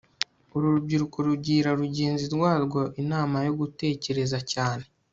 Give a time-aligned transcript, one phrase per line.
[0.55, 4.85] uru rubyiruko rugira rugenzi rwarwo inama yo gutekereza cyane